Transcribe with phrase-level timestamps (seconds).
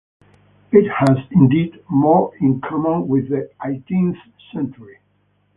[0.71, 4.17] It has, indeed, more in common with the eighteenth
[4.51, 4.97] century.